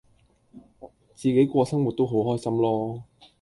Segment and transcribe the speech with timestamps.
[1.13, 3.03] 自己過生活都好開心囉